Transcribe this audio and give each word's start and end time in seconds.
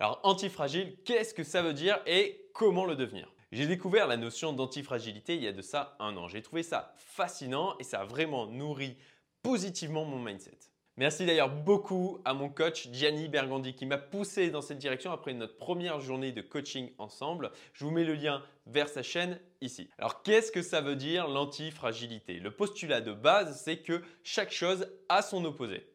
Alors 0.00 0.20
antifragile, 0.22 0.96
qu'est-ce 1.04 1.34
que 1.34 1.42
ça 1.42 1.60
veut 1.60 1.74
dire 1.74 1.98
et 2.06 2.48
comment 2.54 2.84
le 2.84 2.94
devenir? 2.94 3.32
J'ai 3.50 3.66
découvert 3.66 4.06
la 4.06 4.16
notion 4.16 4.52
d'antifragilité 4.52 5.34
il 5.34 5.42
y 5.42 5.48
a 5.48 5.52
de 5.52 5.62
ça 5.62 5.96
un 5.98 6.16
an. 6.16 6.28
J'ai 6.28 6.42
trouvé 6.42 6.62
ça 6.62 6.94
fascinant 6.96 7.76
et 7.78 7.84
ça 7.84 8.00
a 8.00 8.04
vraiment 8.04 8.46
nourri 8.46 8.96
positivement 9.42 10.04
mon 10.04 10.18
mindset. 10.20 10.58
Merci 10.98 11.26
d'ailleurs 11.26 11.48
beaucoup 11.48 12.20
à 12.24 12.34
mon 12.34 12.48
coach 12.48 12.88
Gianni 12.92 13.28
Bergandi 13.28 13.74
qui 13.74 13.86
m'a 13.86 13.98
poussé 13.98 14.50
dans 14.50 14.60
cette 14.60 14.78
direction 14.78 15.12
après 15.12 15.32
notre 15.32 15.56
première 15.56 16.00
journée 16.00 16.32
de 16.32 16.42
coaching 16.42 16.92
ensemble. 16.98 17.50
Je 17.72 17.84
vous 17.84 17.90
mets 17.90 18.04
le 18.04 18.14
lien 18.14 18.42
vers 18.66 18.88
sa 18.88 19.02
chaîne 19.02 19.40
ici. 19.60 19.88
Alors 19.98 20.22
qu'est-ce 20.22 20.52
que 20.52 20.62
ça 20.62 20.80
veut 20.80 20.96
dire 20.96 21.26
l'antifragilité? 21.26 22.34
Le 22.34 22.50
postulat 22.50 23.00
de 23.00 23.12
base, 23.12 23.60
c'est 23.64 23.78
que 23.78 24.02
chaque 24.22 24.52
chose 24.52 24.86
a 25.08 25.22
son 25.22 25.44
opposé. 25.44 25.86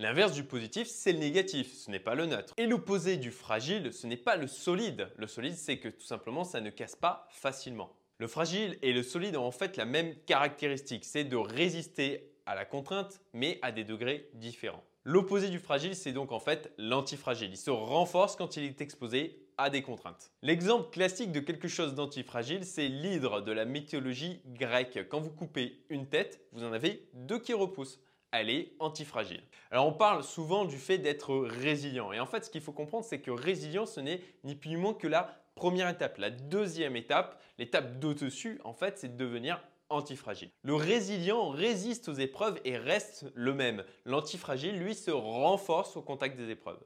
L'inverse 0.00 0.32
du 0.32 0.44
positif, 0.44 0.88
c'est 0.88 1.12
le 1.12 1.18
négatif, 1.18 1.74
ce 1.74 1.90
n'est 1.90 2.00
pas 2.00 2.14
le 2.14 2.24
neutre. 2.24 2.54
Et 2.56 2.64
l'opposé 2.64 3.18
du 3.18 3.30
fragile, 3.30 3.92
ce 3.92 4.06
n'est 4.06 4.16
pas 4.16 4.36
le 4.36 4.46
solide. 4.46 5.10
Le 5.18 5.26
solide, 5.26 5.56
c'est 5.56 5.76
que 5.76 5.90
tout 5.90 6.06
simplement, 6.06 6.42
ça 6.42 6.62
ne 6.62 6.70
casse 6.70 6.96
pas 6.96 7.28
facilement. 7.28 7.94
Le 8.16 8.26
fragile 8.26 8.78
et 8.80 8.94
le 8.94 9.02
solide 9.02 9.36
ont 9.36 9.44
en 9.44 9.50
fait 9.50 9.76
la 9.76 9.84
même 9.84 10.14
caractéristique, 10.24 11.04
c'est 11.04 11.24
de 11.24 11.36
résister 11.36 12.32
à 12.46 12.54
la 12.54 12.64
contrainte, 12.64 13.20
mais 13.34 13.58
à 13.60 13.72
des 13.72 13.84
degrés 13.84 14.30
différents. 14.32 14.82
L'opposé 15.04 15.50
du 15.50 15.58
fragile, 15.58 15.94
c'est 15.94 16.12
donc 16.12 16.32
en 16.32 16.40
fait 16.40 16.72
l'antifragile. 16.78 17.50
Il 17.50 17.58
se 17.58 17.70
renforce 17.70 18.36
quand 18.36 18.56
il 18.56 18.62
est 18.62 18.80
exposé 18.80 19.38
à 19.58 19.68
des 19.68 19.82
contraintes. 19.82 20.32
L'exemple 20.40 20.88
classique 20.88 21.30
de 21.30 21.40
quelque 21.40 21.68
chose 21.68 21.94
d'antifragile, 21.94 22.64
c'est 22.64 22.88
l'hydre 22.88 23.42
de 23.42 23.52
la 23.52 23.66
mythologie 23.66 24.40
grecque. 24.46 25.08
Quand 25.10 25.20
vous 25.20 25.30
coupez 25.30 25.84
une 25.90 26.06
tête, 26.06 26.40
vous 26.52 26.64
en 26.64 26.72
avez 26.72 27.06
deux 27.12 27.38
qui 27.38 27.52
repoussent. 27.52 28.00
Elle 28.32 28.50
est 28.50 28.72
antifragile. 28.78 29.42
Alors 29.70 29.86
on 29.86 29.92
parle 29.92 30.22
souvent 30.22 30.64
du 30.64 30.76
fait 30.76 30.98
d'être 30.98 31.36
résilient. 31.36 32.12
Et 32.12 32.20
en 32.20 32.26
fait, 32.26 32.44
ce 32.44 32.50
qu'il 32.50 32.60
faut 32.60 32.72
comprendre, 32.72 33.04
c'est 33.04 33.20
que 33.20 33.30
résilient, 33.30 33.86
ce 33.86 34.00
n'est 34.00 34.22
ni 34.44 34.54
plus 34.54 34.70
ni 34.70 34.76
moins 34.76 34.94
que 34.94 35.08
la 35.08 35.36
première 35.54 35.88
étape. 35.88 36.18
La 36.18 36.30
deuxième 36.30 36.96
étape, 36.96 37.40
l'étape 37.58 37.98
d'au-dessus, 37.98 38.60
en 38.64 38.72
fait, 38.72 38.98
c'est 38.98 39.16
de 39.16 39.16
devenir 39.16 39.60
antifragile. 39.88 40.50
Le 40.62 40.74
résilient 40.74 41.48
résiste 41.48 42.08
aux 42.08 42.14
épreuves 42.14 42.60
et 42.64 42.76
reste 42.76 43.26
le 43.34 43.52
même. 43.52 43.84
L'antifragile, 44.04 44.78
lui, 44.78 44.94
se 44.94 45.10
renforce 45.10 45.96
au 45.96 46.02
contact 46.02 46.36
des 46.36 46.50
épreuves. 46.50 46.80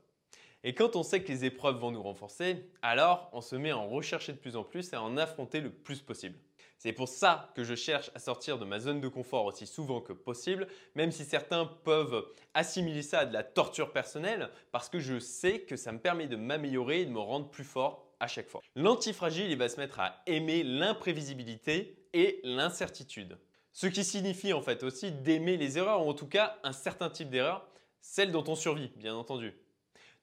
Et 0.67 0.75
quand 0.75 0.97
on 0.97 1.03
sait 1.03 1.23
que 1.23 1.29
les 1.29 1.45
épreuves 1.45 1.77
vont 1.77 1.91
nous 1.91 2.03
renforcer, 2.03 2.71
alors 2.81 3.29
on 3.35 3.43
se 3.43 3.55
met 3.55 3.71
à 3.71 3.77
en 3.77 3.87
rechercher 3.87 4.33
de 4.33 4.39
plus 4.39 4.57
en 4.57 4.65
plus 4.65 4.91
et 4.95 4.97
à 4.97 5.03
en 5.03 5.19
affronter 5.19 5.61
le 5.61 5.71
plus 5.71 6.01
possible. 6.01 6.39
C'est 6.79 6.95
pour 6.95 7.07
ça 7.07 7.53
que 7.55 7.65
je 7.65 7.75
cherche 7.75 8.11
à 8.15 8.19
sortir 8.19 8.59
de 8.59 8.65
ma 8.65 8.81
zone 8.81 9.03
de 9.03 9.09
confort 9.09 9.45
aussi 9.45 9.67
souvent 9.67 10.01
que 10.01 10.15
possible, 10.15 10.67
même 10.95 11.13
si 11.13 11.27
certains 11.27 11.67
peuvent 11.67 12.25
assimiler 12.55 13.03
ça 13.03 13.21
à 13.21 13.27
de 13.27 13.35
la 13.35 13.43
torture 13.43 13.93
personnelle, 13.93 14.49
parce 14.73 14.89
que 14.89 15.01
je 15.01 15.19
sais 15.19 15.61
que 15.61 15.77
ça 15.77 15.93
me 15.93 15.99
permet 15.99 16.29
de 16.29 16.37
m'améliorer 16.37 17.03
et 17.03 17.05
de 17.05 17.11
me 17.11 17.21
rendre 17.21 17.51
plus 17.51 17.65
fort 17.65 18.15
à 18.19 18.27
chaque 18.27 18.49
fois. 18.49 18.63
L'antifragile, 18.75 19.51
il 19.51 19.59
va 19.59 19.69
se 19.69 19.77
mettre 19.77 20.01
à 20.01 20.23
aimer 20.27 20.63
l'imprévisibilité 20.63 22.09
et 22.15 22.41
l'incertitude. 22.43 23.39
Ce 23.75 23.87
qui 23.87 24.03
signifie 24.03 24.55
en 24.55 24.63
fait 24.63 24.83
aussi 24.83 25.13
d'aimer 25.13 25.59
les 25.59 25.77
erreurs, 25.77 26.07
ou 26.07 26.09
en 26.09 26.15
tout 26.15 26.29
cas 26.29 26.59
un 26.63 26.73
certain 26.73 27.11
type 27.11 27.29
d'erreur, 27.29 27.69
celle 28.01 28.33
dont 28.33 28.45
on 28.49 28.55
survit, 28.55 28.91
bien 28.97 29.15
entendu. 29.15 29.53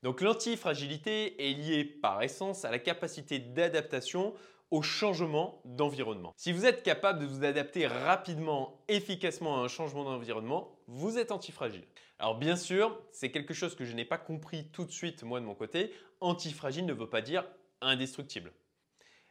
Donc 0.03 0.21
l'antifragilité 0.21 1.47
est 1.47 1.53
liée 1.53 1.85
par 1.85 2.23
essence 2.23 2.65
à 2.65 2.71
la 2.71 2.79
capacité 2.79 3.37
d'adaptation 3.39 4.33
au 4.71 4.81
changement 4.81 5.61
d'environnement. 5.65 6.33
Si 6.37 6.51
vous 6.51 6.65
êtes 6.65 6.81
capable 6.81 7.19
de 7.19 7.25
vous 7.25 7.43
adapter 7.43 7.85
rapidement, 7.85 8.81
efficacement 8.87 9.57
à 9.57 9.65
un 9.65 9.67
changement 9.67 10.03
d'environnement, 10.05 10.79
vous 10.87 11.17
êtes 11.17 11.31
antifragile. 11.31 11.83
Alors 12.17 12.37
bien 12.37 12.55
sûr, 12.55 12.99
c'est 13.11 13.31
quelque 13.31 13.53
chose 13.53 13.75
que 13.75 13.85
je 13.85 13.93
n'ai 13.93 14.05
pas 14.05 14.17
compris 14.17 14.69
tout 14.69 14.85
de 14.85 14.91
suite 14.91 15.23
moi 15.23 15.39
de 15.39 15.45
mon 15.45 15.55
côté. 15.55 15.93
Antifragile 16.19 16.85
ne 16.85 16.93
veut 16.93 17.09
pas 17.09 17.21
dire 17.21 17.45
indestructible. 17.81 18.53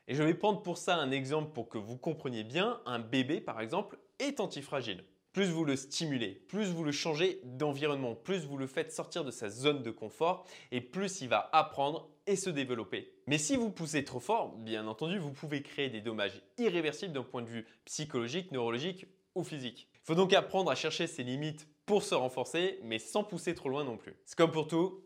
Et 0.07 0.15
je 0.15 0.23
vais 0.23 0.35
prendre 0.35 0.63
pour 0.63 0.77
ça 0.77 0.97
un 0.97 1.11
exemple 1.11 1.53
pour 1.53 1.69
que 1.69 1.79
vous 1.79 1.97
compreniez 1.97 2.45
bien. 2.45 2.81
Un 2.85 2.99
bébé, 2.99 3.41
par 3.41 3.61
exemple, 3.61 3.99
est 4.19 4.41
antifragile. 4.41 5.05
Plus 5.33 5.51
vous 5.51 5.65
le 5.65 5.77
stimulez, 5.77 6.43
plus 6.49 6.73
vous 6.73 6.83
le 6.83 6.91
changez 6.91 7.41
d'environnement, 7.45 8.17
plus 8.17 8.47
vous 8.47 8.57
le 8.57 8.67
faites 8.67 8.93
sortir 8.93 9.25
de 9.25 9.31
sa 9.31 9.49
zone 9.49 9.85
de 9.85 9.93
confort 9.93 10.45
et 10.73 10.81
plus 10.81 11.21
il 11.21 11.29
va 11.29 11.49
apprendre 11.53 12.11
et 12.27 12.35
se 12.35 12.51
développer. 12.51 13.13
Mais 13.29 13.39
si 13.39 13.55
vous 13.55 13.71
poussez 13.71 14.03
trop 14.03 14.19
fort, 14.19 14.57
bien 14.57 14.89
entendu, 14.89 15.19
vous 15.19 15.31
pouvez 15.31 15.63
créer 15.63 15.89
des 15.89 16.01
dommages 16.01 16.43
irréversibles 16.59 17.13
d'un 17.13 17.23
point 17.23 17.43
de 17.43 17.49
vue 17.49 17.65
psychologique, 17.85 18.51
neurologique 18.51 19.07
ou 19.37 19.45
physique. 19.45 19.89
Il 19.95 20.07
faut 20.07 20.17
donc 20.17 20.33
apprendre 20.33 20.69
à 20.69 20.75
chercher 20.75 21.07
ses 21.07 21.23
limites 21.23 21.69
pour 21.87 22.03
se 22.03 22.17
renforcer, 22.17 22.81
mais 22.83 22.99
sans 22.99 23.23
pousser 23.23 23.55
trop 23.55 23.69
loin 23.69 23.85
non 23.85 23.97
plus. 23.97 24.17
C'est 24.25 24.37
comme 24.37 24.51
pour 24.51 24.67
tout, 24.67 25.05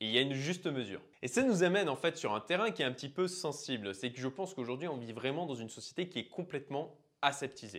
il 0.00 0.10
y 0.10 0.16
a 0.16 0.22
une 0.22 0.32
juste 0.32 0.66
mesure. 0.66 1.02
Et 1.22 1.28
ça 1.28 1.42
nous 1.42 1.62
amène 1.62 1.90
en 1.90 1.96
fait 1.96 2.16
sur 2.16 2.34
un 2.34 2.40
terrain 2.40 2.70
qui 2.70 2.80
est 2.80 2.86
un 2.86 2.92
petit 2.92 3.08
peu 3.08 3.28
sensible. 3.28 3.94
C'est 3.94 4.12
que 4.12 4.20
je 4.20 4.28
pense 4.28 4.54
qu'aujourd'hui, 4.54 4.88
on 4.88 4.96
vit 4.96 5.12
vraiment 5.12 5.44
dans 5.44 5.56
une 5.56 5.68
société 5.68 6.08
qui 6.08 6.20
est 6.20 6.28
complètement 6.28 6.96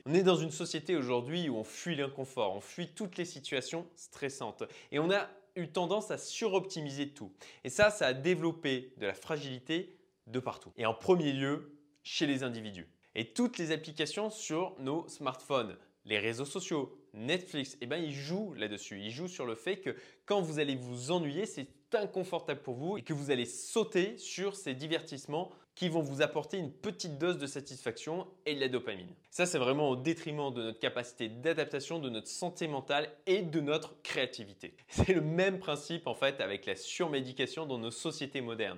On 0.06 0.14
est 0.14 0.24
dans 0.24 0.36
une 0.36 0.52
société 0.52 0.96
aujourd'hui 0.96 1.50
où 1.50 1.56
on 1.56 1.64
fuit 1.64 1.96
l'inconfort, 1.96 2.56
on 2.56 2.62
fuit 2.62 2.90
toutes 2.90 3.18
les 3.18 3.26
situations 3.26 3.88
stressantes. 3.96 4.64
Et 4.92 5.00
on 5.00 5.12
a 5.12 5.30
eu 5.56 5.68
tendance 5.68 6.12
à 6.12 6.18
suroptimiser 6.18 7.10
tout. 7.10 7.32
Et 7.64 7.70
ça, 7.70 7.90
ça 7.90 8.08
a 8.08 8.14
développé 8.14 8.94
de 8.98 9.06
la 9.06 9.14
fragilité 9.14 9.98
de 10.28 10.40
partout. 10.40 10.72
Et 10.78 10.86
en 10.86 10.94
premier 10.94 11.34
lieu, 11.34 11.76
chez 12.04 12.28
les 12.28 12.44
individus. 12.44 12.88
Et 13.16 13.34
toutes 13.34 13.58
les 13.58 13.72
applications 13.72 14.30
sur 14.30 14.76
nos 14.80 15.08
smartphones, 15.08 15.78
les 16.06 16.20
réseaux 16.20 16.46
sociaux, 16.46 16.98
Netflix, 17.14 17.78
eh 17.82 17.88
ben, 17.88 17.98
ils 17.98 18.14
jouent 18.14 18.54
là-dessus. 18.54 19.00
Ils 19.00 19.12
jouent 19.12 19.28
sur 19.28 19.46
le 19.46 19.56
fait 19.56 19.78
que 19.78 19.96
quand 20.26 20.42
vous 20.42 20.60
allez 20.60 20.76
vous 20.76 21.12
ennuyer, 21.12 21.46
c'est 21.46 21.68
inconfortable 21.94 22.62
pour 22.62 22.76
vous 22.76 22.98
et 22.98 23.02
que 23.02 23.14
vous 23.14 23.32
allez 23.32 23.46
sauter 23.46 24.18
sur 24.18 24.56
ces 24.56 24.74
divertissements 24.74 25.50
qui 25.80 25.88
vont 25.88 26.02
vous 26.02 26.22
apporter 26.22 26.58
une 26.58 26.74
petite 26.74 27.18
dose 27.18 27.38
de 27.38 27.48
satisfaction 27.48 28.28
et 28.46 28.54
de 28.54 28.60
la 28.60 28.68
dopamine. 28.68 29.08
Ça, 29.32 29.46
c'est 29.46 29.58
vraiment 29.58 29.90
au 29.90 29.96
détriment 29.96 30.54
de 30.54 30.62
notre 30.62 30.80
capacité 30.80 31.30
d'adaptation, 31.30 32.00
de 32.00 32.10
notre 32.10 32.28
santé 32.28 32.68
mentale 32.68 33.10
et 33.26 33.44
de 33.44 33.62
notre 33.62 33.96
créativité. 34.02 34.74
C'est 34.90 35.14
le 35.14 35.22
même 35.22 35.58
principe 35.58 36.06
en 36.06 36.16
fait 36.16 36.42
avec 36.42 36.66
la 36.66 36.76
surmédication 36.76 37.66
dans 37.66 37.78
nos 37.78 37.92
sociétés 37.92 38.42
modernes. 38.42 38.78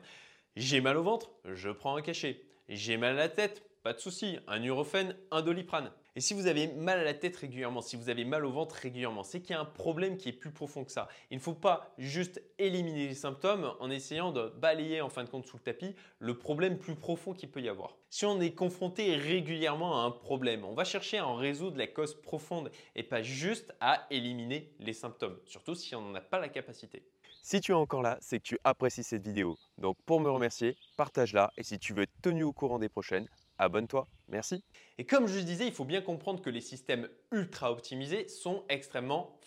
J'ai 0.55 0.79
mal 0.79 0.95
au 0.95 1.01
ventre, 1.01 1.31
je 1.43 1.71
prends 1.71 1.95
un 1.95 2.03
cachet. 2.03 2.39
J'ai 2.69 2.97
mal 2.97 3.13
à 3.13 3.23
la 3.23 3.29
tête, 3.29 3.63
pas 3.83 3.93
de 3.93 3.99
souci, 3.99 4.37
un 4.47 4.59
Nurofen, 4.59 5.15
un 5.31 5.41
Doliprane. 5.41 5.91
Et 6.15 6.21
si 6.21 6.33
vous 6.33 6.47
avez 6.47 6.67
mal 6.67 6.99
à 6.99 7.03
la 7.03 7.13
tête 7.13 7.35
régulièrement, 7.37 7.81
si 7.81 7.95
vous 7.95 8.09
avez 8.09 8.25
mal 8.25 8.45
au 8.45 8.51
ventre 8.51 8.75
régulièrement, 8.75 9.23
c'est 9.23 9.41
qu'il 9.41 9.51
y 9.51 9.57
a 9.57 9.61
un 9.61 9.65
problème 9.65 10.17
qui 10.17 10.29
est 10.29 10.33
plus 10.33 10.51
profond 10.51 10.83
que 10.83 10.91
ça. 10.91 11.07
Il 11.31 11.37
ne 11.37 11.41
faut 11.41 11.53
pas 11.53 11.93
juste 11.97 12.41
éliminer 12.59 13.07
les 13.07 13.15
symptômes 13.15 13.73
en 13.79 13.89
essayant 13.89 14.31
de 14.31 14.49
balayer 14.57 15.01
en 15.01 15.09
fin 15.09 15.23
de 15.23 15.29
compte 15.29 15.47
sous 15.47 15.57
le 15.57 15.63
tapis 15.63 15.95
le 16.19 16.37
problème 16.37 16.77
plus 16.77 16.95
profond 16.95 17.33
qu'il 17.33 17.49
peut 17.49 17.61
y 17.61 17.69
avoir. 17.69 17.97
Si 18.09 18.25
on 18.25 18.41
est 18.41 18.51
confronté 18.51 19.15
régulièrement 19.15 20.01
à 20.01 20.05
un 20.05 20.11
problème, 20.11 20.65
on 20.65 20.73
va 20.73 20.83
chercher 20.83 21.17
à 21.17 21.25
en 21.25 21.35
résoudre 21.35 21.77
la 21.77 21.87
cause 21.87 22.21
profonde 22.21 22.71
et 22.95 23.03
pas 23.03 23.21
juste 23.21 23.73
à 23.79 24.05
éliminer 24.11 24.73
les 24.79 24.93
symptômes, 24.93 25.39
surtout 25.45 25.75
si 25.75 25.95
on 25.95 26.01
n'en 26.01 26.15
a 26.15 26.21
pas 26.21 26.39
la 26.39 26.49
capacité. 26.49 27.03
Si 27.41 27.59
tu 27.59 27.71
es 27.71 27.75
encore 27.75 28.03
là, 28.03 28.19
c'est 28.21 28.37
que 28.37 28.43
tu 28.43 28.59
apprécies 28.63 29.03
cette 29.03 29.23
vidéo. 29.23 29.57
Donc 29.77 29.97
pour 30.05 30.19
me 30.19 30.29
remercier, 30.29 30.75
partage-la 30.97 31.51
et 31.57 31.63
si 31.63 31.79
tu 31.79 31.93
veux 31.93 32.03
être 32.03 32.21
tenu 32.21 32.43
au 32.43 32.53
courant 32.53 32.77
des 32.77 32.89
prochaines, 32.89 33.27
abonne-toi. 33.61 34.07
Merci. 34.27 34.63
Et 34.97 35.05
comme 35.05 35.27
je 35.27 35.39
disais, 35.39 35.67
il 35.67 35.73
faut 35.73 35.85
bien 35.85 36.01
comprendre 36.01 36.41
que 36.41 36.49
les 36.49 36.61
systèmes 36.61 37.07
ultra 37.31 37.71
optimisés 37.71 38.27
sont 38.27 38.63
extrêmement 38.69 39.37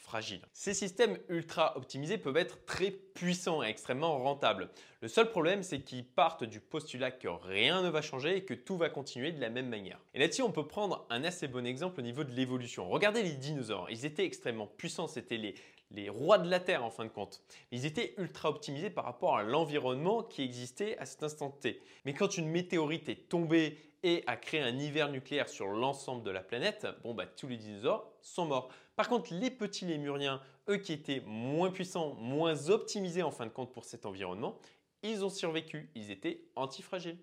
Ces 0.53 0.75
systèmes 0.75 1.19
ultra 1.29 1.77
optimisés 1.77 2.19
peuvent 2.19 2.37
être 2.37 2.65
très 2.67 2.91
puissants 2.91 3.63
et 3.63 3.69
extrêmement 3.69 4.19
rentables. 4.19 4.71
Le 5.01 5.09
seul 5.09 5.31
problème, 5.31 5.63
c'est 5.63 5.81
qu'ils 5.81 6.07
partent 6.07 6.45
du 6.45 6.61
postulat 6.61 7.11
que 7.11 7.29
rien 7.29 7.83
ne 7.83 7.89
va 7.89 8.01
changer 8.01 8.37
et 8.37 8.45
que 8.45 8.55
tout 8.55 8.77
va 8.77 8.91
continuer 8.91 9.33
de 9.33 9.41
la 9.41 9.51
même 9.51 9.69
manière. 9.69 10.01
Et 10.15 10.19
là-dessus, 10.19 10.43
on 10.43 10.53
peut 10.53 10.67
prendre 10.67 11.07
un 11.11 11.25
assez 11.25 11.49
bon 11.49 11.67
exemple 11.67 12.01
au 12.01 12.03
niveau 12.03 12.23
de 12.23 12.33
l'évolution. 12.33 12.89
Regardez 12.89 13.23
les 13.23 13.35
dinosaures, 13.35 13.91
ils 13.91 14.05
étaient 14.05 14.25
extrêmement 14.25 14.67
puissants, 14.67 15.09
c'était 15.09 15.37
les, 15.37 15.55
les 15.91 16.09
rois 16.09 16.39
de 16.39 16.49
la 16.49 16.61
Terre 16.61 16.85
en 16.85 16.91
fin 16.91 17.05
de 17.05 17.11
compte. 17.11 17.43
Ils 17.73 17.87
étaient 17.87 18.15
ultra 18.19 18.51
optimisés 18.51 18.91
par 18.91 19.05
rapport 19.05 19.37
à 19.37 19.43
l'environnement 19.43 20.23
qui 20.23 20.43
existait 20.43 20.97
à 20.99 21.07
cet 21.07 21.23
instant 21.23 21.51
T. 21.51 21.83
Mais 22.05 22.15
quand 22.15 22.37
une 22.37 22.49
météorite 22.49 23.09
est 23.09 23.29
tombée 23.29 23.79
et 24.03 24.23
a 24.27 24.37
créé 24.37 24.61
un 24.61 24.79
hiver 24.79 25.11
nucléaire 25.11 25.49
sur 25.49 25.67
l'ensemble 25.69 26.23
de 26.23 26.31
la 26.31 26.43
planète, 26.43 26.87
bon 27.03 27.15
bah 27.15 27.27
tous 27.27 27.49
les 27.49 27.57
dinosaures 27.57 28.13
sont 28.21 28.45
morts. 28.45 28.69
Par 28.97 29.09
contre, 29.09 29.35
les 29.35 29.51
petits 29.51 29.85
lémuriens, 29.85 30.41
eux 30.69 30.77
qui 30.77 30.93
étaient 30.93 31.23
moins 31.27 31.71
puissants, 31.71 32.15
moins 32.15 32.71
optimisés 32.71 33.23
en 33.23 33.31
fin 33.31 33.47
de 33.47 33.51
compte 33.51 33.73
pour 33.73 33.85
cet 33.85 34.07
environnement, 34.07 34.59
ils 35.03 35.25
ont 35.25 35.31
survécu, 35.31 35.91
ils 35.95 36.11
étaient 36.11 36.45
antifragiles. 36.57 37.19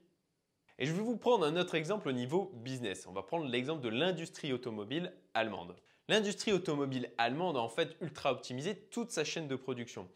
Et 0.77 0.85
je 0.85 0.94
vais 0.94 1.01
vous 1.01 1.18
prendre 1.18 1.45
un 1.45 1.57
autre 1.57 1.75
exemple 1.75 2.09
au 2.09 2.12
niveau 2.12 2.51
business. 2.56 3.06
On 3.07 3.13
va 3.13 3.23
prendre 3.23 3.45
l'exemple 3.45 3.81
de 3.81 3.89
l'industrie 3.89 4.51
automobile 4.51 5.13
allemande. 5.33 5.75
L'industrie 6.07 6.51
automobile 6.51 7.12
allemande 7.18 7.56
a 7.56 7.62
en 7.62 7.69
fait 7.69 7.95
ultra 8.01 8.31
optimisé 8.31 8.75
toute 8.75 9.12
sa 9.12 9.24
chaîne 9.24 9.47
de 9.47 9.56
production. 9.56 10.09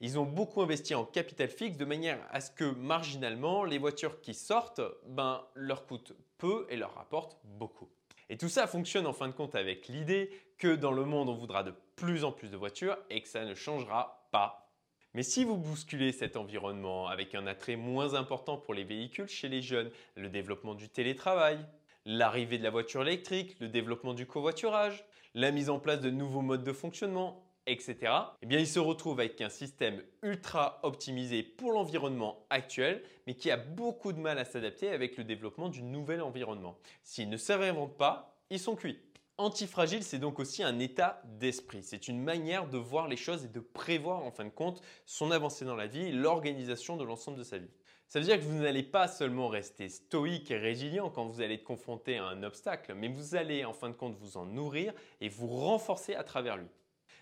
Ils 0.00 0.18
ont 0.18 0.24
beaucoup 0.24 0.60
investi 0.62 0.94
en 0.94 1.04
capital 1.04 1.48
fixe 1.48 1.76
de 1.76 1.84
manière 1.84 2.18
à 2.30 2.40
ce 2.40 2.50
que 2.50 2.64
marginalement, 2.64 3.64
les 3.64 3.78
voitures 3.78 4.20
qui 4.20 4.34
sortent 4.34 4.82
ben, 5.06 5.44
leur 5.54 5.86
coûtent 5.86 6.14
peu 6.36 6.66
et 6.68 6.76
leur 6.76 6.94
rapportent 6.94 7.38
beaucoup. 7.44 7.88
Et 8.30 8.36
tout 8.36 8.48
ça 8.48 8.66
fonctionne 8.66 9.06
en 9.06 9.12
fin 9.12 9.28
de 9.28 9.32
compte 9.32 9.54
avec 9.54 9.88
l'idée 9.88 10.30
que 10.58 10.74
dans 10.74 10.92
le 10.92 11.04
monde, 11.04 11.28
on 11.28 11.34
voudra 11.34 11.62
de 11.62 11.72
plus 11.96 12.24
en 12.24 12.32
plus 12.32 12.50
de 12.50 12.56
voitures 12.56 12.98
et 13.10 13.22
que 13.22 13.28
ça 13.28 13.44
ne 13.44 13.54
changera 13.54 14.28
pas. 14.32 14.70
Mais 15.14 15.22
si 15.22 15.44
vous 15.44 15.56
bousculez 15.56 16.12
cet 16.12 16.36
environnement 16.36 17.08
avec 17.08 17.34
un 17.34 17.46
attrait 17.46 17.76
moins 17.76 18.14
important 18.14 18.58
pour 18.58 18.74
les 18.74 18.84
véhicules 18.84 19.28
chez 19.28 19.48
les 19.48 19.62
jeunes, 19.62 19.90
le 20.14 20.28
développement 20.28 20.74
du 20.74 20.88
télétravail, 20.88 21.58
l'arrivée 22.04 22.58
de 22.58 22.64
la 22.64 22.70
voiture 22.70 23.02
électrique, 23.02 23.56
le 23.60 23.68
développement 23.68 24.14
du 24.14 24.26
covoiturage, 24.26 25.04
la 25.34 25.50
mise 25.50 25.70
en 25.70 25.78
place 25.78 26.00
de 26.00 26.10
nouveaux 26.10 26.42
modes 26.42 26.64
de 26.64 26.72
fonctionnement, 26.72 27.47
etc., 27.70 28.12
eh 28.42 28.46
bien, 28.46 28.58
il 28.58 28.66
se 28.66 28.78
retrouve 28.78 29.20
avec 29.20 29.40
un 29.40 29.48
système 29.48 30.02
ultra 30.22 30.80
optimisé 30.82 31.42
pour 31.42 31.72
l'environnement 31.72 32.46
actuel, 32.50 33.02
mais 33.26 33.34
qui 33.34 33.50
a 33.50 33.56
beaucoup 33.56 34.12
de 34.12 34.18
mal 34.18 34.38
à 34.38 34.44
s'adapter 34.44 34.90
avec 34.90 35.16
le 35.16 35.24
développement 35.24 35.68
du 35.68 35.82
nouvel 35.82 36.22
environnement. 36.22 36.78
S'ils 37.02 37.28
ne 37.28 37.36
se 37.36 37.52
réinventent 37.52 37.96
pas, 37.96 38.36
ils 38.50 38.58
sont 38.58 38.76
cuits. 38.76 38.98
Antifragile, 39.36 40.02
c'est 40.02 40.18
donc 40.18 40.40
aussi 40.40 40.64
un 40.64 40.80
état 40.80 41.22
d'esprit. 41.24 41.84
C'est 41.84 42.08
une 42.08 42.20
manière 42.20 42.68
de 42.68 42.76
voir 42.76 43.06
les 43.06 43.16
choses 43.16 43.44
et 43.44 43.48
de 43.48 43.60
prévoir 43.60 44.24
en 44.24 44.32
fin 44.32 44.44
de 44.44 44.50
compte 44.50 44.82
son 45.06 45.30
avancée 45.30 45.64
dans 45.64 45.76
la 45.76 45.86
vie, 45.86 46.10
l'organisation 46.10 46.96
de 46.96 47.04
l'ensemble 47.04 47.38
de 47.38 47.44
sa 47.44 47.58
vie. 47.58 47.70
Ça 48.08 48.18
veut 48.18 48.24
dire 48.24 48.38
que 48.38 48.44
vous 48.44 48.58
n'allez 48.58 48.82
pas 48.82 49.06
seulement 49.06 49.48
rester 49.48 49.90
stoïque 49.90 50.50
et 50.50 50.56
résilient 50.56 51.10
quand 51.10 51.26
vous 51.26 51.40
allez 51.40 51.54
être 51.54 51.64
confronté 51.64 52.16
à 52.16 52.24
un 52.24 52.42
obstacle, 52.42 52.94
mais 52.94 53.08
vous 53.08 53.36
allez 53.36 53.64
en 53.64 53.74
fin 53.74 53.90
de 53.90 53.94
compte 53.94 54.16
vous 54.16 54.38
en 54.38 54.46
nourrir 54.46 54.92
et 55.20 55.28
vous 55.28 55.46
renforcer 55.46 56.14
à 56.14 56.24
travers 56.24 56.56
lui 56.56 56.68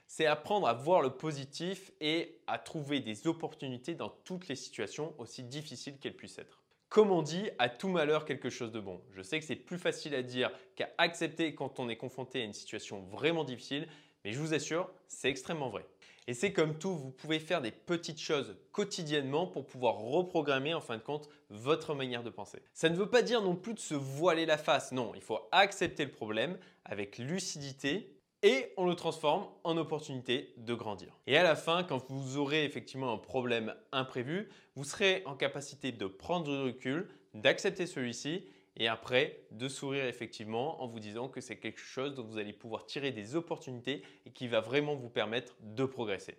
c'est 0.06 0.26
apprendre 0.26 0.68
à 0.68 0.72
voir 0.72 1.02
le 1.02 1.10
positif 1.10 1.90
et 2.00 2.40
à 2.46 2.58
trouver 2.58 3.00
des 3.00 3.26
opportunités 3.26 3.94
dans 3.94 4.10
toutes 4.24 4.48
les 4.48 4.56
situations, 4.56 5.14
aussi 5.18 5.42
difficiles 5.42 5.98
qu'elles 5.98 6.16
puissent 6.16 6.38
être. 6.38 6.62
Comme 6.88 7.10
on 7.10 7.22
dit, 7.22 7.50
à 7.58 7.68
tout 7.68 7.88
malheur 7.88 8.24
quelque 8.24 8.48
chose 8.48 8.70
de 8.70 8.80
bon. 8.80 9.02
Je 9.10 9.22
sais 9.22 9.40
que 9.40 9.44
c'est 9.44 9.56
plus 9.56 9.78
facile 9.78 10.14
à 10.14 10.22
dire 10.22 10.50
qu'à 10.76 10.88
accepter 10.98 11.54
quand 11.54 11.80
on 11.80 11.88
est 11.88 11.96
confronté 11.96 12.40
à 12.40 12.44
une 12.44 12.52
situation 12.52 13.02
vraiment 13.02 13.44
difficile, 13.44 13.88
mais 14.24 14.32
je 14.32 14.38
vous 14.38 14.54
assure, 14.54 14.90
c'est 15.08 15.28
extrêmement 15.28 15.68
vrai. 15.68 15.84
Et 16.28 16.34
c'est 16.34 16.52
comme 16.52 16.78
tout, 16.78 16.96
vous 16.96 17.10
pouvez 17.10 17.38
faire 17.38 17.62
des 17.62 17.70
petites 17.70 18.20
choses 18.20 18.56
quotidiennement 18.72 19.46
pour 19.46 19.64
pouvoir 19.66 19.96
reprogrammer 19.96 20.74
en 20.74 20.80
fin 20.80 20.96
de 20.96 21.02
compte 21.02 21.28
votre 21.50 21.94
manière 21.94 22.24
de 22.24 22.30
penser. 22.30 22.60
Ça 22.74 22.88
ne 22.88 22.96
veut 22.96 23.08
pas 23.08 23.22
dire 23.22 23.42
non 23.42 23.54
plus 23.54 23.74
de 23.74 23.78
se 23.78 23.94
voiler 23.94 24.44
la 24.44 24.58
face, 24.58 24.90
non, 24.90 25.12
il 25.14 25.22
faut 25.22 25.38
accepter 25.52 26.04
le 26.04 26.10
problème 26.10 26.58
avec 26.84 27.18
lucidité 27.18 28.15
et 28.46 28.72
on 28.76 28.87
le 28.87 28.94
transforme 28.94 29.48
en 29.64 29.76
opportunité 29.76 30.54
de 30.56 30.72
grandir. 30.72 31.19
Et 31.26 31.37
à 31.37 31.43
la 31.43 31.56
fin, 31.56 31.82
quand 31.82 32.08
vous 32.08 32.37
aurez 32.37 32.64
effectivement 32.64 33.12
un 33.12 33.19
problème 33.19 33.75
imprévu, 33.90 34.48
vous 34.76 34.84
serez 34.84 35.25
en 35.26 35.34
capacité 35.34 35.90
de 35.90 36.06
prendre 36.06 36.44
du 36.44 36.56
recul, 36.56 37.08
d'accepter 37.34 37.88
celui-ci 37.88 38.46
et 38.76 38.87
après 38.87 39.40
de 39.50 39.66
sourire 39.66 40.04
effectivement 40.04 40.81
en 40.81 40.87
vous 40.87 41.00
disant 41.00 41.28
que 41.28 41.40
c'est 41.40 41.56
quelque 41.56 41.81
chose 41.81 42.14
dont 42.14 42.22
vous 42.22 42.38
allez 42.38 42.52
pouvoir 42.52 42.87
tirer 42.87 43.10
des 43.10 43.34
opportunités 43.34 44.04
et 44.26 44.31
qui 44.31 44.46
va 44.46 44.60
vraiment 44.60 44.94
vous 44.94 45.10
permettre 45.10 45.56
de 45.62 45.84
progresser. 45.84 46.38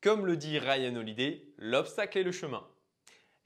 Comme 0.00 0.26
le 0.26 0.36
dit 0.36 0.60
Ryan 0.60 0.94
Holiday, 0.94 1.48
l'obstacle 1.58 2.18
est 2.18 2.22
le 2.22 2.30
chemin. 2.30 2.64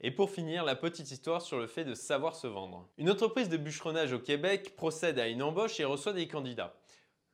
Et 0.01 0.11
pour 0.11 0.29
finir, 0.29 0.63
la 0.63 0.75
petite 0.75 1.09
histoire 1.09 1.41
sur 1.41 1.57
le 1.57 1.65
fait 1.65 1.85
de 1.85 1.95
savoir 1.95 2.35
se 2.35 2.45
vendre. 2.45 2.87
Une 2.99 3.09
entreprise 3.09 3.49
de 3.49 3.57
bûcheronnage 3.57 4.13
au 4.13 4.19
Québec 4.19 4.75
procède 4.75 5.17
à 5.17 5.27
une 5.27 5.41
embauche 5.41 5.79
et 5.79 5.85
reçoit 5.85 6.13
des 6.13 6.27
candidats. 6.27 6.78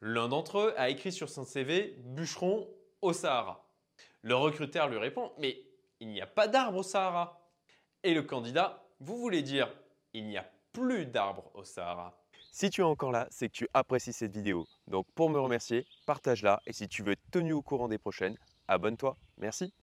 L'un 0.08 0.28
d'entre 0.28 0.60
eux 0.60 0.74
a 0.78 0.90
écrit 0.90 1.12
sur 1.12 1.32
son 1.32 1.46
CV 1.46 1.96
bûcheron 1.98 2.70
au 3.02 3.12
Sahara. 3.12 3.68
Le 4.22 4.36
recruteur 4.36 4.88
lui 4.88 5.00
répond 5.00 5.32
Mais 5.40 5.64
il 6.00 6.10
n'y 6.10 6.22
a 6.22 6.28
pas 6.28 6.48
d'arbre 6.48 6.78
au 6.78 6.84
Sahara. 6.84 7.42
Et 8.04 8.14
le 8.14 8.22
candidat 8.22 8.86
Vous 9.00 9.18
voulez 9.18 9.42
dire 9.42 9.68
Il 10.14 10.28
n'y 10.28 10.38
a 10.38 10.48
plus 10.74 11.08
d'arbres 11.08 11.50
au 11.56 11.64
Sahara. 11.64 12.24
Si 12.52 12.70
tu 12.70 12.82
es 12.82 12.84
encore 12.84 13.12
là, 13.12 13.26
c'est 13.32 13.48
que 13.48 13.54
tu 13.54 13.68
apprécies 13.74 14.14
cette 14.14 14.32
vidéo. 14.32 14.68
Donc 14.86 15.08
pour 15.16 15.32
me 15.32 15.40
remercier, 15.40 15.88
partage-la 16.06 16.62
et 16.68 16.74
si 16.74 16.88
tu 16.88 17.02
veux 17.02 17.14
être 17.14 17.32
tenu 17.32 17.54
au 17.54 17.64
courant 17.64 17.88
des 17.88 17.98
prochaines, 17.98 18.38
abonne-toi. 18.68 19.18
Merci. 19.40 19.74